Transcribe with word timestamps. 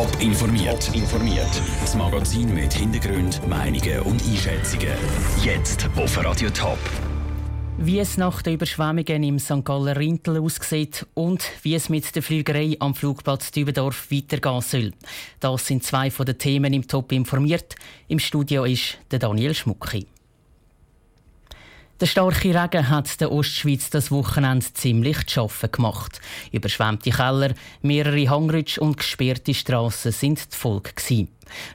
Top 0.00 0.22
informiert. 0.22 0.90
informiert. 0.94 1.62
Das 1.78 1.94
Magazin 1.94 2.54
mit 2.54 2.72
Hintergrund, 2.72 3.46
Meinungen 3.46 4.00
und 4.00 4.22
Einschätzungen. 4.26 4.88
Jetzt 5.44 5.90
auf 5.94 6.24
Radio 6.24 6.48
Top. 6.48 6.78
Wie 7.76 7.98
es 7.98 8.16
nach 8.16 8.40
den 8.40 8.54
Überschwemmungen 8.54 9.22
im 9.22 9.38
St. 9.38 9.62
Galler 9.62 9.98
Rintel 9.98 10.40
aussieht 10.40 11.04
und 11.12 11.44
wie 11.62 11.74
es 11.74 11.90
mit 11.90 12.16
der 12.16 12.22
Flügerei 12.22 12.78
am 12.80 12.94
Flugplatz 12.94 13.50
Dübendorf 13.50 14.10
weitergehen 14.10 14.62
soll. 14.62 14.92
Das 15.38 15.66
sind 15.66 15.84
zwei 15.84 16.10
von 16.10 16.24
den 16.24 16.38
Themen 16.38 16.72
im 16.72 16.88
Top 16.88 17.12
informiert. 17.12 17.74
Im 18.08 18.20
Studio 18.20 18.64
ist 18.64 18.96
der 19.10 19.18
Daniel 19.18 19.52
Schmucki. 19.52 20.06
Der 22.00 22.06
starke 22.06 22.48
Regen 22.48 22.88
hat 22.88 23.20
der 23.20 23.30
Ostschweiz 23.30 23.90
das 23.90 24.10
Wochenende 24.10 24.64
ziemlich 24.72 25.26
zu 25.26 25.34
schaffen 25.34 25.70
gemacht. 25.70 26.18
Überschwemmte 26.50 27.10
Keller, 27.10 27.52
mehrere 27.82 28.30
Hangrutsche 28.30 28.80
und 28.80 28.96
gesperrte 28.96 29.52
Strassen 29.52 30.10
sind 30.10 30.50
die 30.50 30.56
Folge. 30.56 30.92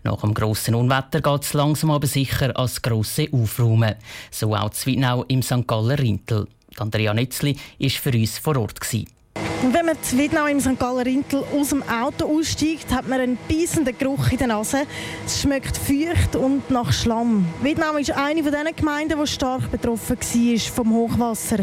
Nach 0.04 0.22
dem 0.22 0.34
grossen 0.34 0.74
Unwetter 0.74 1.22
geht 1.22 1.44
es 1.44 1.54
langsam 1.54 1.92
aber 1.92 2.08
sicher 2.08 2.58
als 2.58 2.82
grosse 2.82 3.28
Aufräumen. 3.32 3.94
So 4.32 4.56
auch 4.56 4.72
Zwittnau 4.72 5.26
im 5.28 5.44
St. 5.44 5.68
Galler 5.68 6.00
Rintel. 6.00 6.48
Andrea 6.78 7.14
Nützli 7.14 7.56
war 7.78 7.90
für 7.92 8.18
uns 8.18 8.40
vor 8.40 8.58
Ort. 8.58 8.82
Gewesen. 8.82 9.15
Wenn 9.64 9.86
man 9.86 9.96
in 10.12 10.18
Wiednau 10.18 10.46
im 10.48 10.60
St. 10.60 10.78
Galler 10.78 11.06
Rintel 11.06 11.44
aus 11.54 11.70
dem 11.70 11.82
Auto 11.84 12.26
aussteigt, 12.26 12.92
hat 12.94 13.08
man 13.08 13.20
einen 13.20 13.38
beißenden 13.50 13.98
Geruch 13.98 14.32
in 14.32 14.38
der 14.38 14.48
Nase. 14.48 14.84
Es 15.26 15.42
schmeckt 15.42 15.78
feucht 15.78 16.36
und 16.36 16.70
nach 16.70 16.92
Schlamm. 16.92 17.46
Wiednau 17.62 17.96
ist 17.98 18.12
eine 18.12 18.44
von 18.44 18.52
den 18.52 18.76
Gemeinden, 18.76 19.20
die 19.20 19.28
stark 19.28 19.72
betroffen 19.72 20.18
war 20.18 20.60
vom 20.76 20.94
Hochwasser. 20.94 21.60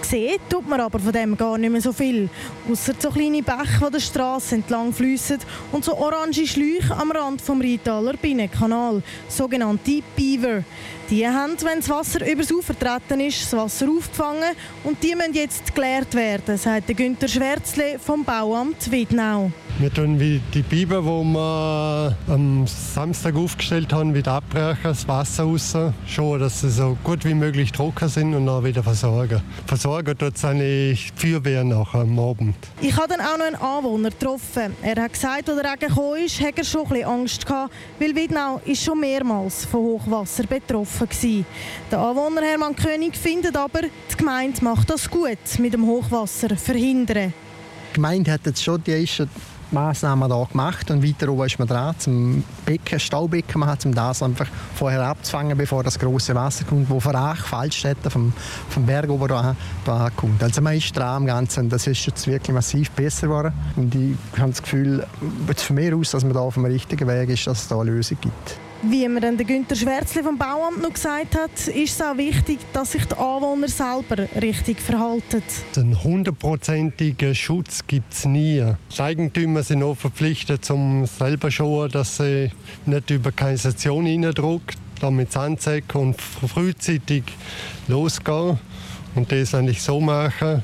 Gesehen 0.00 0.38
tut 0.48 0.68
man 0.68 0.80
aber 0.80 0.98
von 0.98 1.12
dem 1.12 1.36
gar 1.36 1.56
nicht 1.58 1.70
mehr 1.70 1.80
so 1.80 1.92
viel. 1.92 2.28
Außer 2.70 2.94
so 2.98 3.10
kleine 3.10 3.42
Bäche, 3.42 3.80
die 3.86 3.92
der 3.92 4.00
Straße 4.00 4.56
entlang 4.56 4.92
fließen 4.92 5.38
und 5.72 5.84
so 5.84 5.96
orange 5.96 6.46
Schläuche 6.46 6.96
am 6.96 7.12
Rand 7.12 7.40
vom 7.40 7.60
Rheintaler 7.60 8.14
Binnenkanal, 8.16 9.02
sogenannte 9.28 10.02
Beaver. 10.16 10.64
Die 11.10 11.28
haben, 11.28 11.52
wenn 11.62 11.80
das 11.80 11.90
Wasser 11.90 12.26
übers 12.26 12.50
Ufer 12.50 12.72
vertreten 12.72 13.20
ist, 13.20 13.42
das 13.42 13.52
Wasser 13.52 13.86
aufgefangen 13.90 14.56
und 14.84 15.02
die 15.02 15.14
müssen 15.14 15.34
jetzt 15.34 15.74
geleert 15.74 16.14
werden, 16.14 16.56
sagt 16.56 16.86
Günther 16.96 17.28
Schwärzle 17.28 17.98
vom 17.98 18.24
Bauamt 18.24 18.90
Wiednau. 18.90 19.52
Wir 19.78 19.92
tun 19.92 20.18
wie 20.20 20.40
die 20.54 20.62
Biber, 20.62 21.00
die 21.02 21.32
wir 21.32 22.16
am 22.28 22.64
Samstag 22.66 23.34
aufgestellt 23.34 23.92
haben, 23.92 24.14
wieder 24.14 24.34
abbrechen, 24.34 24.78
das 24.84 25.06
Wasser 25.08 25.42
raus, 25.42 25.76
schauen, 26.06 26.40
dass 26.40 26.60
sie 26.60 26.70
so 26.70 26.96
gut 27.02 27.24
wie 27.24 27.34
möglich 27.34 27.72
trocken 27.72 28.08
sind 28.08 28.34
und 28.34 28.46
dann 28.46 28.64
wieder 28.64 28.84
versorgen. 28.84 29.42
Versorgen 29.66 30.16
tut 30.16 30.36
es 30.36 30.44
eigentlich 30.44 31.12
Feuerwehr 31.16 31.64
nachher 31.64 32.02
am 32.02 32.18
Abend. 32.18 32.54
Ich 32.80 32.96
habe 32.96 33.08
dann 33.08 33.20
auch 33.20 33.36
noch 33.36 33.46
einen 33.46 33.56
Anwohner 33.56 34.10
getroffen. 34.10 34.76
Er 34.80 35.02
hat 35.02 35.12
gesagt, 35.12 35.50
als 35.50 35.60
der 35.60 35.72
Regen 35.72 35.88
gekommen 35.88 36.24
ist, 36.24 36.40
hat 36.40 36.56
er 36.56 36.64
schon 36.64 36.82
ein 36.82 36.88
bisschen 36.88 37.08
Angst 37.08 37.44
gehabt, 37.44 37.74
weil 37.98 38.14
Wiednau 38.14 38.60
ist 38.64 38.84
schon 38.84 39.00
mehrmals 39.00 39.64
von 39.64 39.80
Hochwasser 39.80 40.44
betroffen 40.44 40.93
war. 41.00 41.44
Der 41.90 41.98
Anwohner 41.98 42.42
Hermann 42.42 42.76
König 42.76 43.16
findet 43.16 43.56
aber, 43.56 43.82
die 43.82 44.16
Gemeinde 44.16 44.62
macht 44.64 44.90
das 44.90 45.10
gut 45.10 45.38
mit 45.58 45.72
dem 45.72 45.86
Hochwasser 45.86 46.56
verhindern. 46.56 47.32
Die 47.90 47.94
Gemeinde 47.94 48.32
hat 48.32 48.46
jetzt 48.46 48.62
schon 48.62 48.82
die 48.82 48.92
ersten 48.92 49.28
Massnahmen 49.74 50.28
da 50.30 50.44
gemacht 50.44 50.90
und 50.90 51.02
weiter 51.06 51.28
oben 51.28 51.46
ist 51.46 51.58
man 51.58 51.68
dran, 51.68 51.94
zum 51.98 52.44
Becken, 52.64 52.98
Staubecken 53.00 53.60
machen, 53.60 53.78
um 53.86 53.94
das 53.94 54.22
einfach 54.22 54.46
vorher 54.74 55.02
abzufangen, 55.02 55.58
bevor 55.58 55.82
das 55.82 55.98
große 55.98 56.34
Wasser 56.34 56.64
kommt, 56.64 56.88
wo 56.88 57.00
von 57.00 57.14
Ach, 57.16 57.44
vom, 58.08 58.32
vom 58.68 58.86
Berg 58.86 59.10
oben 59.10 59.28
da, 59.28 59.56
da 59.84 60.10
kommt. 60.14 60.42
Also 60.42 60.62
man 60.62 60.76
ist 60.76 60.96
dran 60.96 61.16
am 61.16 61.26
Ganzen 61.26 61.68
das 61.68 61.86
ist 61.86 62.06
jetzt 62.06 62.26
wirklich 62.26 62.54
massiv 62.54 62.90
besser 62.92 63.26
geworden 63.26 63.52
und 63.76 63.94
ich 63.94 64.16
habe 64.38 64.50
das 64.50 64.62
Gefühl, 64.62 65.06
von 65.56 65.76
mir 65.76 65.96
aus, 65.96 66.12
dass 66.12 66.24
man 66.24 66.32
da 66.32 66.40
auf 66.40 66.54
dem 66.54 66.64
richtigen 66.64 67.08
Weg 67.08 67.30
ist, 67.30 67.46
dass 67.46 67.62
es 67.62 67.68
da 67.68 67.80
eine 67.80 67.90
Lösung 67.90 68.18
gibt. 68.20 68.58
Wie 68.90 69.08
mir 69.08 69.20
dann 69.20 69.38
der 69.38 69.46
Günther 69.46 69.76
Schwärzli 69.76 70.22
vom 70.22 70.36
Bauamt 70.36 70.82
noch 70.82 70.92
gesagt 70.92 71.34
hat, 71.34 71.68
ist 71.68 71.94
es 71.94 72.02
auch 72.02 72.18
wichtig, 72.18 72.58
dass 72.74 72.92
sich 72.92 73.06
die 73.06 73.14
Anwohner 73.14 73.68
selber 73.68 74.28
richtig 74.40 74.78
verhalten. 74.78 75.42
Einen 75.76 76.04
hundertprozentigen 76.04 77.34
Schutz 77.34 77.86
gibt 77.86 78.12
es 78.12 78.26
nie. 78.26 78.62
Die 78.94 79.00
Eigentümer 79.00 79.62
sind 79.62 79.82
auch 79.82 79.94
verpflichtet, 79.94 80.70
um 80.70 81.06
selber 81.06 81.50
schauen, 81.50 81.90
dass 81.92 82.18
sie 82.18 82.50
nicht 82.84 83.08
über 83.08 83.32
Kanalisation 83.32 84.06
reindrückt, 84.06 84.76
damit 85.00 85.30
es 85.30 85.36
anzeigen 85.36 85.98
und 85.98 86.20
frühzeitig 86.20 87.24
losgehen. 87.88 88.58
Und 89.14 89.32
das 89.32 89.54
eigentlich 89.54 89.80
so 89.80 89.98
machen, 89.98 90.62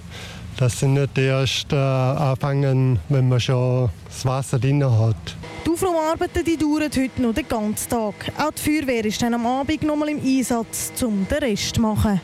dass 0.58 0.80
sie 0.80 0.88
nicht 0.88 1.16
erst 1.16 1.72
äh, 1.72 1.76
anfangen, 1.76 2.98
wenn 3.08 3.30
man 3.30 3.40
schon 3.40 3.88
das 4.06 4.26
Wasser 4.26 4.58
drin 4.58 4.84
hat. 4.84 5.36
Aufräumarbeiten 5.82 6.44
die 6.44 6.58
dauern 6.58 6.90
heute 6.94 7.22
noch 7.22 7.32
den 7.32 7.48
ganzen 7.48 7.88
Tag. 7.88 8.14
Auch 8.36 8.50
die 8.50 8.60
Feuerwehr 8.60 9.02
ist 9.02 9.22
dann 9.22 9.32
am 9.32 9.46
Abend 9.46 9.82
noch 9.82 9.96
mal 9.96 10.10
im 10.10 10.22
Einsatz, 10.22 10.92
um 11.02 11.26
den 11.26 11.38
Rest 11.38 11.76
zu 11.76 11.80
machen. 11.80 12.20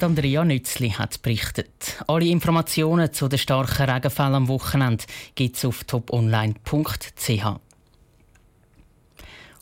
Andrea 0.00 0.44
Nützli 0.44 0.90
hat 0.90 1.22
berichtet. 1.22 2.02
Alle 2.08 2.26
Informationen 2.26 3.12
zu 3.12 3.28
den 3.28 3.38
starken 3.38 3.88
Regenfällen 3.88 4.34
am 4.34 4.48
Wochenende 4.48 5.04
gibt 5.36 5.56
es 5.56 5.64
auf 5.64 5.84
toponline.ch. 5.84 7.44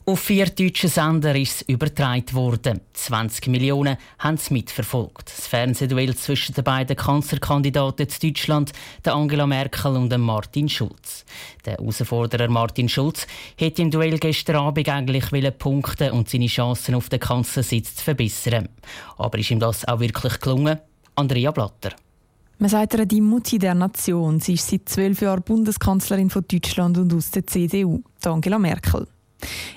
Auf 0.09 0.21
vier 0.21 0.47
deutsche 0.47 0.89
Sender 0.89 1.37
ist 1.37 1.57
es 1.57 1.69
übertragen 1.69 2.33
worden. 2.33 2.81
20 2.95 3.49
Millionen 3.49 3.99
haben 4.19 4.37
es 4.37 4.51
mitverfolgt. 4.51 5.29
Das 5.29 5.47
Fernsehduell 5.47 6.17
zwischen 6.17 6.55
den 6.55 6.65
beiden 6.65 6.97
Kanzlerkandidaten 6.97 8.07
in 8.07 8.33
Deutschland, 8.33 8.73
der 9.05 9.15
Angela 9.15 9.47
Merkel 9.47 9.97
und 9.97 10.11
dem 10.11 10.23
Martin 10.23 10.71
Schulz. 10.71 11.27
Der 11.67 11.75
Herausforderer 11.75 12.49
Martin 12.49 12.89
Schulz 12.89 13.27
hätte 13.59 13.83
im 13.83 13.91
Duell 13.91 14.19
gestern 14.19 14.57
Abend 14.57 14.89
eigentlich 14.89 15.59
punkten 15.59 16.13
und 16.13 16.31
seine 16.31 16.47
Chancen 16.47 16.95
auf 16.95 17.11
den 17.11 17.21
Kanzlersitz 17.21 17.97
zu 17.97 18.05
verbessern. 18.05 18.71
Aber 19.19 19.37
ist 19.37 19.51
ihm 19.51 19.61
das 19.61 19.87
auch 19.87 20.01
wirklich 20.01 20.41
gelungen? 20.41 20.79
Andrea 21.17 21.51
Blatter. 21.51 21.95
Man 22.59 22.71
sagt 22.71 22.95
ihr 22.95 23.05
die 23.05 23.21
Mutti 23.21 23.59
der 23.59 23.75
Nation. 23.75 24.41
Sie 24.41 24.55
ist 24.55 24.71
seit 24.71 24.89
zwölf 24.89 25.21
Jahren 25.21 25.43
Bundeskanzlerin 25.43 26.31
von 26.31 26.47
Deutschland 26.51 26.97
und 26.97 27.13
aus 27.13 27.31
der 27.31 27.47
CDU, 27.47 28.03
Angela 28.25 28.59
Merkel. 28.59 29.07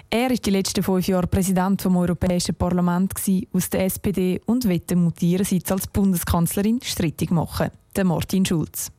Er 0.09 0.29
war 0.29 0.35
die 0.35 0.49
letzten 0.49 0.83
fünf 0.83 1.07
Jahre 1.07 1.27
Präsident 1.27 1.81
vom 1.81 1.97
Europäischen 1.97 2.55
Parlament 2.55 3.13
aus 3.53 3.69
der 3.69 3.85
SPD 3.85 4.41
und 4.45 4.67
wollte 4.67 4.95
Mutti 4.95 5.31
ihrerseits 5.31 5.71
als 5.71 5.87
Bundeskanzlerin 5.87 6.79
strittig 6.83 7.31
machen, 7.31 7.69
der 7.95 8.03
Martin 8.03 8.45
Schulz. 8.45 8.91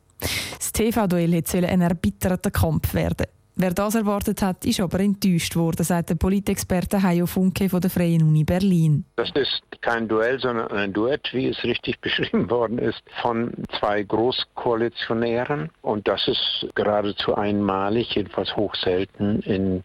Das 0.57 0.71
TV-Duell 0.71 1.45
sollte 1.45 1.67
ein 1.67 1.81
erbitterter 1.81 2.51
Kampf 2.51 2.93
werden. 2.93 3.27
Wer 3.55 3.71
das 3.71 3.93
erwartet 3.93 4.41
hat, 4.41 4.65
ist 4.65 4.79
aber 4.79 4.99
enttäuscht 4.99 5.55
worden, 5.55 5.83
sagt 5.83 6.09
der 6.09 6.15
Politexperte 6.15 7.03
Hajo 7.03 7.27
Funke 7.27 7.69
von 7.69 7.81
der 7.81 7.91
Freien 7.91 8.23
Uni 8.23 8.43
Berlin. 8.43 9.05
Das 9.15 9.29
ist 9.35 9.61
kein 9.81 10.07
Duell, 10.07 10.39
sondern 10.39 10.71
ein 10.71 10.91
Duett, 10.91 11.29
wie 11.33 11.47
es 11.47 11.63
richtig 11.63 11.99
beschrieben 12.01 12.49
worden 12.49 12.79
ist, 12.79 13.03
von 13.21 13.53
zwei 13.79 14.01
Großkoalitionären. 14.01 15.69
Und 15.83 16.07
das 16.07 16.27
ist 16.27 16.67
geradezu 16.73 17.35
einmalig, 17.35 18.15
jedenfalls 18.15 18.55
hochselten 18.55 19.41
in 19.41 19.83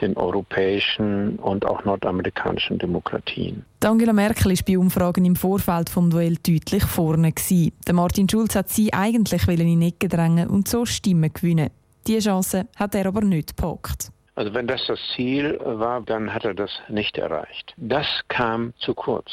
den 0.00 0.16
europäischen 0.16 1.36
und 1.40 1.66
auch 1.66 1.84
nordamerikanischen 1.84 2.78
Demokratien. 2.78 3.66
Angela 3.84 4.12
Merkel 4.12 4.52
ist 4.52 4.64
bei 4.64 4.78
Umfragen 4.78 5.24
im 5.24 5.36
Vorfeld 5.36 5.90
vom 5.90 6.10
Duell 6.10 6.36
deutlich 6.36 6.84
vorne 6.84 7.32
gewesen. 7.32 7.72
Der 7.86 7.94
Martin 7.94 8.28
Schulz 8.28 8.54
hat 8.54 8.70
sie 8.70 8.92
eigentlich 8.92 9.46
in 9.48 9.80
die 9.80 9.88
Ecke 9.88 10.08
drängen 10.08 10.48
und 10.48 10.68
so 10.68 10.86
Stimmen 10.86 11.32
gewinnen. 11.32 11.70
Diese 12.06 12.28
Chance 12.30 12.66
hat 12.76 12.94
er 12.94 13.06
aber 13.06 13.22
nicht 13.22 13.56
gepackt. 13.56 14.10
Also 14.34 14.54
wenn 14.54 14.66
das 14.66 14.80
das 14.86 14.98
Ziel 15.14 15.58
war, 15.62 16.00
dann 16.00 16.32
hat 16.32 16.44
er 16.44 16.54
das 16.54 16.70
nicht 16.88 17.18
erreicht. 17.18 17.74
Das 17.76 18.06
kam 18.28 18.72
zu 18.78 18.94
kurz. 18.94 19.30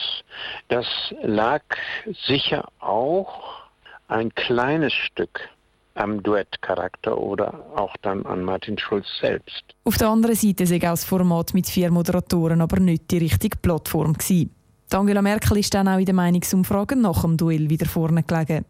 Das 0.68 0.86
lag 1.22 1.64
sicher 2.26 2.68
auch 2.80 3.62
ein 4.08 4.34
kleines 4.36 4.94
Stück 4.94 5.40
am 5.96 6.22
Duettcharakter 6.22 7.18
oder 7.18 7.66
auch 7.76 7.96
dann 8.02 8.26
an 8.26 8.44
Martin 8.44 8.78
Schulz 8.78 9.08
selbst. 9.20 9.64
Auf 9.84 9.98
der 9.98 10.10
anderen 10.10 10.36
Seite 10.36 10.66
sei 10.66 10.78
auch 10.78 10.92
das 10.92 11.06
Format 11.06 11.54
mit 11.54 11.68
vier 11.68 11.92
Moderatoren 11.92 12.62
aber 12.62 12.80
nicht 12.80 13.10
die 13.10 13.18
richtige 13.18 13.58
Plattform 13.58 14.14
gewesen. 14.14 14.54
Angela 14.92 15.22
Merkel 15.22 15.58
ist 15.58 15.74
dann 15.74 15.88
auch 15.88 16.00
in 16.00 16.06
den 16.06 16.16
Meinungsumfragen 16.16 17.02
nach 17.02 17.22
dem 17.22 17.36
Duell 17.36 17.70
wieder 17.70 17.88
vorne 17.88 18.24
gelegen. 18.24 18.66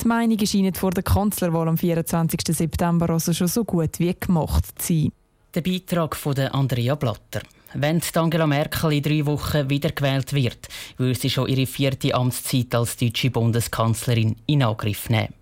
Die 0.00 0.08
Meinungen 0.08 0.46
scheinen 0.46 0.74
vor 0.74 0.90
der 0.90 1.02
Kanzlerwahl 1.02 1.68
am 1.68 1.78
24. 1.78 2.40
September 2.48 3.10
also 3.10 3.32
schon 3.32 3.48
so 3.48 3.64
gut 3.64 3.98
wie 3.98 4.14
gemacht 4.18 4.80
zu 4.80 4.94
sein. 4.94 5.12
Der 5.54 5.60
Beitrag 5.60 6.16
von 6.16 6.38
Andrea 6.38 6.94
Blatter. 6.94 7.42
Wenn 7.74 8.00
Angela 8.14 8.46
Merkel 8.46 8.92
in 8.92 9.02
drei 9.02 9.26
Wochen 9.26 9.70
wiedergewählt 9.70 10.32
wird, 10.32 10.68
würde 10.98 11.18
sie 11.18 11.30
schon 11.30 11.48
ihre 11.48 11.66
vierte 11.66 12.14
Amtszeit 12.14 12.74
als 12.74 12.96
deutsche 12.96 13.30
Bundeskanzlerin 13.30 14.36
in 14.46 14.62
Angriff 14.62 15.08
nehmen. 15.08 15.34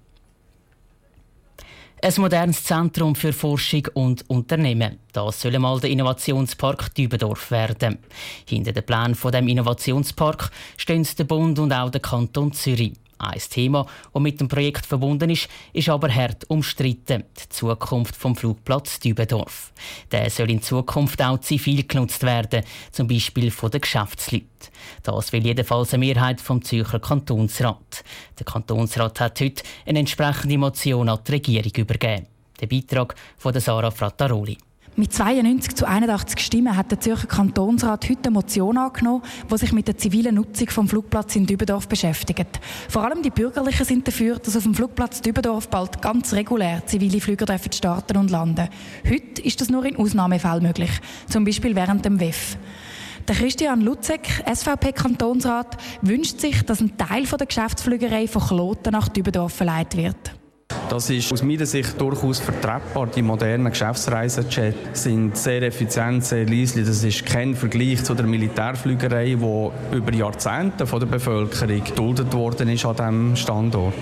Ein 2.03 2.15
modernes 2.17 2.65
Zentrum 2.65 3.15
für 3.15 3.33
Forschung 3.33 3.87
und 3.93 4.29
Unternehmen. 4.31 5.01
Das 5.13 5.43
soll 5.43 5.59
mal 5.59 5.81
der 5.81 5.91
Innovationspark 5.91 6.95
Dübendorf 6.95 7.51
werden. 7.51 7.99
Hinter 8.47 8.73
dem 8.73 8.85
Plan 8.85 9.15
von 9.15 9.33
dem 9.33 9.49
Innovationspark 9.49 10.51
stehen 10.79 11.07
der 11.19 11.25
Bund 11.25 11.59
und 11.59 11.73
auch 11.73 11.91
der 11.91 12.01
Kanton 12.01 12.53
Zürich. 12.53 12.95
Ein 13.21 13.39
Thema, 13.39 13.87
das 14.15 14.23
mit 14.23 14.41
dem 14.41 14.49
Projekt 14.49 14.87
verbunden 14.87 15.29
ist, 15.29 15.47
ist 15.75 15.91
aber 15.91 16.09
hart 16.09 16.49
umstritten. 16.49 17.25
Die 17.39 17.49
Zukunft 17.51 18.17
vom 18.17 18.35
Flugplatz 18.35 18.99
Dübendorf. 18.99 19.75
Der 20.11 20.31
soll 20.31 20.51
in 20.51 20.63
Zukunft 20.63 21.21
auch 21.21 21.39
zivil 21.39 21.87
genutzt 21.87 22.23
werden, 22.23 22.65
zum 22.93 23.09
Beispiel 23.09 23.51
von 23.51 23.71
den 23.71 23.83
Geschäftsleuten. 23.83 24.47
Das 25.03 25.33
will 25.35 25.45
jedenfalls 25.45 25.93
eine 25.93 26.07
Mehrheit 26.07 26.41
vom 26.41 26.63
Zürcher 26.65 26.99
Kantonsrat. 26.99 28.05
Der 28.39 28.47
Kantonsrat 28.47 29.21
hat 29.21 29.39
heute 29.43 29.65
eine 29.85 29.99
entsprechende 29.99 30.57
Motion 30.57 31.11
an 31.11 31.21
die 31.27 31.33
Regierung 31.33 31.73
übergeben. 31.77 32.27
Der 32.59 32.69
Beitrag 32.69 33.15
von 33.37 33.59
Sarah 33.61 33.91
Frattaroli. 33.91 34.57
Mit 34.97 35.13
92 35.13 35.77
zu 35.77 35.87
81 35.87 36.41
Stimmen 36.41 36.77
hat 36.77 36.91
der 36.91 37.01
Zürcher 37.01 37.29
Kantonsrat 37.29 38.09
heute 38.11 38.25
eine 38.25 38.33
Motion 38.33 38.77
angenommen, 38.77 39.23
die 39.51 39.57
sich 39.57 39.73
mit 39.73 39.87
der 39.87 39.97
zivilen 39.97 40.35
Nutzung 40.35 40.69
vom 40.69 40.89
Flugplatz 40.89 41.37
in 41.37 41.47
Dübendorf 41.47 41.89
beschäftigt. 41.89 42.61
Vor 42.89 43.05
allem 43.05 43.23
die 43.23 43.31
Bürgerlichen 43.31 43.87
sind 43.87 44.07
dafür, 44.07 44.39
dass 44.39 44.57
auf 44.57 44.65
dem 44.65 44.75
Flugplatz 44.75 45.23
Dübendorf 45.23 45.69
bald 45.69 46.03
ganz 46.03 46.33
regulär 46.33 46.85
zivile 46.87 47.21
Flüge 47.21 47.47
starten 47.73 48.17
und 48.17 48.31
landen. 48.31 48.69
Heute 49.09 49.43
ist 49.43 49.61
das 49.61 49.71
nur 49.71 49.85
in 49.85 49.97
Ausnahmefällen 49.97 50.65
möglich, 50.65 50.91
zum 51.29 51.45
Beispiel 51.45 51.77
während 51.77 52.05
dem 52.05 52.19
WEF. 52.19 52.59
Der 53.29 53.37
Christian 53.37 53.83
Lutzek, 53.83 54.45
SVP-Kantonsrat, 54.53 55.77
wünscht 56.03 56.41
sich, 56.41 56.63
dass 56.65 56.81
ein 56.81 56.97
Teil 56.97 57.25
der 57.25 57.47
Geschäftsflügerei 57.47 58.27
von 58.27 58.43
Kloten 58.43 58.93
nach 58.93 59.09
Dübendorf 59.09 59.53
verleiht 59.53 59.97
wird. 59.97 60.40
Das 60.91 61.09
ist 61.09 61.33
aus 61.33 61.45
meiner 61.45 61.67
Sicht 61.67 62.01
durchaus 62.01 62.41
vertretbar. 62.41 63.07
Die 63.07 63.23
modernen 63.23 63.71
Geschäftsreisejets 63.71 65.05
sind 65.05 65.37
sehr 65.37 65.63
effizient, 65.63 66.25
sehr 66.25 66.45
leise. 66.47 66.83
Das 66.83 67.05
ist 67.05 67.25
kein 67.25 67.55
Vergleich 67.55 68.03
zu 68.03 68.13
der 68.13 68.27
Militärflügerei, 68.27 69.37
die 69.37 69.97
über 69.97 70.13
Jahrzehnte 70.13 70.89
von 70.89 70.99
der 70.99 71.07
Bevölkerung 71.07 71.85
geduldet 71.85 72.33
worden 72.33 72.69
ist 72.71 72.85
an 72.85 72.97
diesem 72.97 73.37
Standort. 73.37 73.95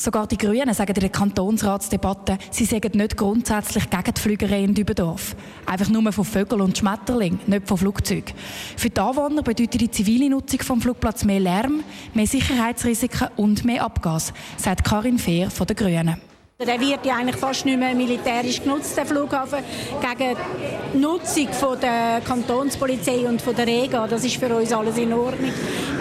Sogar 0.00 0.28
die 0.28 0.38
Grünen 0.38 0.72
sagen 0.74 0.94
in 0.94 1.00
der 1.00 1.08
Kantonsratsdebatte, 1.08 2.38
sie 2.52 2.64
seien 2.64 2.92
nicht 2.94 3.16
grundsätzlich 3.16 3.90
gegen 3.90 4.14
die 4.14 4.20
Flügerei 4.20 4.62
in 4.62 4.72
Dübendorf. 4.72 5.34
Einfach 5.66 5.88
nur 5.88 6.12
von 6.12 6.24
Vögeln 6.24 6.60
und 6.60 6.78
Schmetterling, 6.78 7.40
nicht 7.48 7.66
von 7.66 7.78
Flugzeugen. 7.78 8.32
Für 8.76 8.90
die 8.90 9.00
Anwohner 9.00 9.42
bedeutet 9.42 9.80
die 9.80 9.90
zivile 9.90 10.30
Nutzung 10.30 10.60
vom 10.60 10.80
Flugplatz 10.80 11.24
mehr 11.24 11.40
Lärm, 11.40 11.82
mehr 12.14 12.28
Sicherheitsrisiken 12.28 13.26
und 13.34 13.64
mehr 13.64 13.82
Abgas, 13.82 14.32
sagt 14.56 14.84
Karin 14.84 15.18
Fehr 15.18 15.50
von 15.50 15.66
den 15.66 15.74
Grünen. 15.74 16.27
Der 16.60 16.80
wird 16.80 17.06
ja 17.06 17.14
eigentlich 17.14 17.36
fast 17.36 17.64
nicht 17.66 17.78
mehr 17.78 17.94
militärisch 17.94 18.60
genutzt, 18.60 18.96
der 18.96 19.06
Flughafen, 19.06 19.60
gegen 20.00 20.36
die 20.92 20.98
Nutzung 20.98 21.52
von 21.52 21.78
der 21.78 22.20
Kantonspolizei 22.26 23.28
und 23.28 23.40
von 23.40 23.54
der 23.54 23.64
Rega. 23.64 24.08
Das 24.08 24.24
ist 24.24 24.38
für 24.38 24.52
uns 24.52 24.72
alles 24.72 24.98
in 24.98 25.12
Ordnung. 25.12 25.52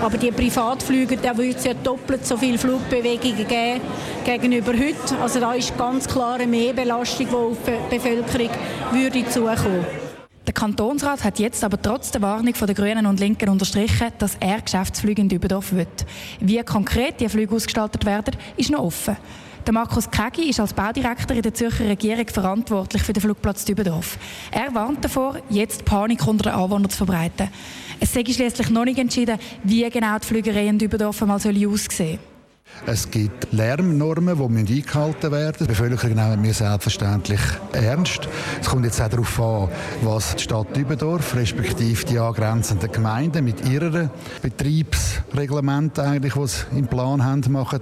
Aber 0.01 0.17
die 0.17 0.31
Privatflüge, 0.31 1.17
da 1.17 1.37
wird 1.37 1.57
es 1.57 1.65
ja 1.65 1.75
doppelt 1.75 2.25
so 2.25 2.37
viele 2.37 2.57
Flugbewegungen 2.57 3.47
geben 3.47 3.81
gegenüber 4.25 4.73
heute. 4.73 5.21
Also 5.21 5.39
da 5.39 5.53
ist 5.53 5.77
ganz 5.77 6.07
klar 6.07 6.39
eine 6.39 6.47
Mehrbelastung, 6.47 7.27
die 7.29 7.35
auf 7.35 7.57
die 7.63 7.95
Bevölkerung 7.95 8.49
würde 8.91 9.29
zukommen. 9.29 9.85
Der 10.47 10.53
Kantonsrat 10.55 11.23
hat 11.23 11.37
jetzt 11.37 11.63
aber 11.63 11.79
trotz 11.79 12.09
der 12.09 12.23
Warnung 12.23 12.55
von 12.55 12.65
den 12.65 12.75
Grünen 12.75 13.05
und 13.05 13.19
Linken 13.19 13.49
unterstrichen, 13.49 14.11
dass 14.17 14.35
er 14.39 14.59
Geschäftsflüge 14.61 15.21
in 15.21 15.29
Dübendorf 15.29 15.71
will. 15.73 15.85
Wie 16.39 16.57
konkret 16.63 17.19
die 17.19 17.29
Flüge 17.29 17.53
ausgestaltet 17.53 18.05
werden, 18.05 18.35
ist 18.55 18.71
noch 18.71 18.79
offen. 18.79 19.17
Der 19.67 19.73
Markus 19.73 20.09
Kegi 20.09 20.49
ist 20.49 20.61
als 20.61 20.71
Baudirektor 20.71 21.35
in 21.35 21.41
der 21.41 21.53
Zürcher 21.53 21.89
Regierung 21.89 22.25
verantwortlich 22.29 23.03
für 23.03 23.11
den 23.11 23.19
Flugplatz 23.19 23.65
Dübendorf. 23.65 24.17
Er 24.49 24.73
warnt 24.73 25.03
davor, 25.03 25.41
jetzt 25.49 25.83
Panik 25.83 26.25
unter 26.25 26.51
den 26.51 26.53
Anwohnern 26.53 26.89
zu 26.89 26.95
verbreiten. 26.95 27.49
Es 27.99 28.13
sei 28.13 28.23
schließlich 28.23 28.69
noch 28.69 28.85
nicht 28.85 28.97
entschieden, 28.97 29.37
wie 29.65 29.89
genau 29.89 30.19
die 30.19 30.25
Flügerei 30.25 30.67
in 30.67 30.79
Dübendorf 30.79 31.19
mal 31.19 31.35
aussehen 31.35 31.77
soll. 31.77 32.17
Es 32.85 33.09
gibt 33.09 33.51
Lärmnormen, 33.51 34.65
die 34.65 34.75
eingehalten 34.77 35.31
werden 35.31 35.47
müssen. 35.47 35.63
Die 35.63 35.67
Bevölkerung 35.67 36.15
nehmen 36.15 36.43
wir 36.43 36.53
selbstverständlich 36.53 37.39
ernst. 37.73 38.29
Es 38.61 38.67
kommt 38.69 38.85
jetzt 38.85 39.01
auch 39.01 39.09
darauf 39.09 39.39
an, 39.39 39.69
was 40.03 40.35
die 40.35 40.43
Stadt 40.43 40.75
Dübendorf, 40.75 41.35
respektive 41.35 42.05
die 42.05 42.19
angrenzenden 42.19 42.91
Gemeinden 42.91 43.43
mit 43.43 43.67
ihren 43.67 44.09
Betriebsreglementen, 44.41 46.05
eigentlich, 46.05 46.33
die 46.33 46.47
sie 46.47 46.77
im 46.77 46.87
Plan 46.87 47.23
haben, 47.23 47.51
machen. 47.51 47.81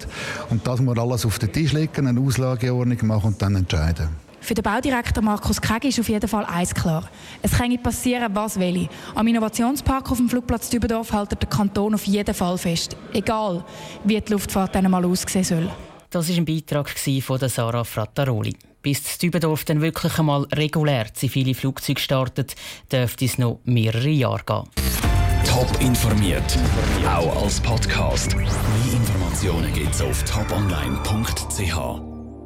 Und 0.50 0.66
das 0.66 0.82
muss 0.82 0.98
alles 0.98 1.26
auf 1.26 1.40
den 1.40 1.52
Tisch 1.52 1.74
legen, 1.74 2.08
eine 2.08 2.20
Auslageordnung 2.20 3.06
machen 3.06 3.28
und 3.28 3.42
dann 3.42 3.56
entscheiden. 3.56 4.25
Für 4.46 4.54
den 4.54 4.62
Baudirektor 4.62 5.24
Markus 5.24 5.60
Kegi 5.60 5.88
ist 5.88 6.00
auf 6.00 6.08
jeden 6.08 6.28
Fall 6.28 6.46
eins 6.46 6.72
klar. 6.72 7.10
Es 7.42 7.54
kann 7.54 7.76
passieren, 7.82 8.30
was 8.36 8.60
will. 8.60 8.88
Am 9.16 9.26
Innovationspark 9.26 10.12
auf 10.12 10.18
dem 10.18 10.30
Flugplatz 10.30 10.70
Dübendorf 10.70 11.12
hält 11.12 11.32
der 11.32 11.50
Kanton 11.50 11.96
auf 11.96 12.06
jeden 12.06 12.36
Fall 12.36 12.56
fest. 12.60 12.96
Egal, 13.12 13.66
wie 14.04 14.22
die 14.22 14.32
Luftfahrt 14.32 14.76
dann 14.76 14.92
mal 14.92 15.04
aussehen 15.04 15.44
soll. 15.44 15.68
Das 16.12 16.30
war 16.30 16.38
ein 16.38 16.46
Beitrag 16.46 16.90
von 16.90 17.50
Sarah 17.50 17.84
Frattaroli. 17.84 18.56
Bis 18.84 19.02
das 19.02 19.18
Dübendorf 19.18 19.66
dann 19.66 19.82
wirklich 19.82 20.20
einmal 20.20 20.44
regulär 20.54 21.12
zivile 21.12 21.56
Flugzeuge 21.56 22.00
startet, 22.00 22.54
dürfte 22.92 23.26
es 23.26 23.40
noch 23.40 23.62
mehrere 23.64 24.10
Jahre 24.10 24.44
gehen. 24.46 24.64
Top 25.44 25.82
informiert, 25.82 26.60
auch 27.04 27.42
als 27.42 27.60
Podcast. 27.60 28.36
Mehr 28.36 28.46
Informationen 28.94 29.74
gibt 29.74 29.96
es 29.96 30.02
auf 30.04 30.24
toponline.ch. 30.24 32.15